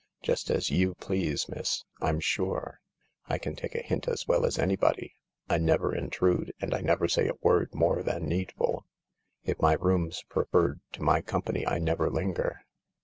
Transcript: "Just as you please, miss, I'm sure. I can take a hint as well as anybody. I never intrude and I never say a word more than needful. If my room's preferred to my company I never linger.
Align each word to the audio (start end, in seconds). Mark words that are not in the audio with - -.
"Just 0.23 0.49
as 0.49 0.71
you 0.71 0.95
please, 0.95 1.47
miss, 1.47 1.83
I'm 2.01 2.19
sure. 2.19 2.79
I 3.27 3.37
can 3.37 3.55
take 3.55 3.75
a 3.75 3.83
hint 3.83 4.07
as 4.07 4.27
well 4.27 4.47
as 4.47 4.57
anybody. 4.57 5.15
I 5.47 5.59
never 5.59 5.93
intrude 5.95 6.55
and 6.59 6.73
I 6.73 6.81
never 6.81 7.07
say 7.07 7.27
a 7.27 7.35
word 7.43 7.69
more 7.75 8.01
than 8.01 8.25
needful. 8.27 8.87
If 9.43 9.61
my 9.61 9.73
room's 9.73 10.23
preferred 10.23 10.79
to 10.93 11.03
my 11.03 11.21
company 11.21 11.67
I 11.67 11.77
never 11.77 12.09
linger. 12.09 12.65